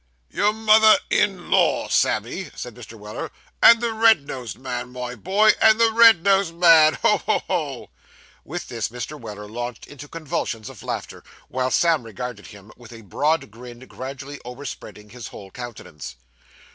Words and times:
'Your 0.31 0.51
mother 0.51 0.97
in 1.11 1.51
law, 1.51 1.87
Sammy,' 1.87 2.49
said 2.55 2.73
Mr. 2.73 2.97
Weller, 2.97 3.29
'and 3.61 3.81
the 3.81 3.93
red 3.93 4.25
nosed 4.25 4.57
man, 4.57 4.89
my 4.91 5.13
boy; 5.13 5.51
and 5.61 5.79
the 5.79 5.91
red 5.91 6.23
nosed 6.23 6.55
man. 6.55 6.95
Ho! 7.03 7.17
ho! 7.17 7.43
ho!' 7.47 7.89
With 8.43 8.67
this, 8.67 8.87
Mr. 8.87 9.19
Weller 9.21 9.45
launched 9.47 9.85
into 9.85 10.07
convulsions 10.07 10.69
of 10.71 10.81
laughter, 10.81 11.23
while 11.49 11.69
Sam 11.69 12.01
regarded 12.01 12.47
him 12.47 12.71
with 12.75 12.91
a 12.91 13.01
broad 13.01 13.51
grin 13.51 13.77
gradually 13.85 14.39
over 14.43 14.65
spreading 14.65 15.11
his 15.11 15.27
whole 15.27 15.51
countenance. 15.51 16.15